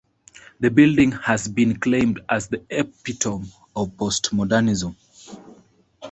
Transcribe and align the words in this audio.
The 0.59 0.71
building 0.71 1.11
has 1.11 1.47
been 1.47 1.79
claimed 1.79 2.21
as 2.27 2.47
the 2.47 2.63
epitome 2.71 3.49
of 3.75 3.95
Post-modernism. 3.97 4.95